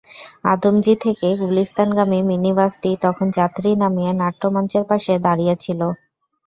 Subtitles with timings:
[0.45, 5.81] আদমজী থেকে গুলিস্তানগামী মিনিবাসটি তখন যাত্রী নামিয়ে নাট্যমঞ্চের পাশে দাঁড়িয়ে ছিল।